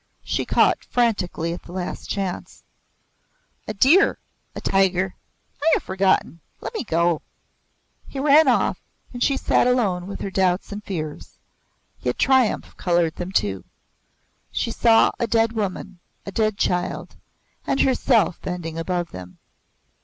She 0.23 0.45
caught 0.45 0.83
frantically 0.85 1.53
at 1.53 1.61
the 1.61 1.73
last 1.73 2.09
chance. 2.09 2.63
"A 3.67 3.73
deer 3.75 4.17
a 4.55 4.59
tiger. 4.59 5.13
I 5.61 5.69
have 5.75 5.83
forgotten. 5.83 6.39
Let 6.59 6.73
me 6.73 6.83
go." 6.83 7.21
He 8.07 8.17
ran 8.19 8.47
off 8.47 8.81
and 9.13 9.21
she 9.23 9.37
sat 9.37 9.67
alone 9.67 10.07
with 10.07 10.21
her 10.21 10.31
doubts 10.31 10.71
and 10.71 10.83
fears. 10.83 11.37
Yet 11.99 12.17
triumph 12.17 12.75
coloured 12.77 13.17
them 13.17 13.31
too. 13.31 13.63
She 14.51 14.71
saw 14.71 15.11
a 15.19 15.27
dead 15.27 15.51
woman, 15.51 15.99
a 16.25 16.31
dead 16.31 16.57
child, 16.57 17.15
and 17.67 17.79
herself 17.81 18.41
bending 18.41 18.79
above 18.79 19.11
them. 19.11 19.37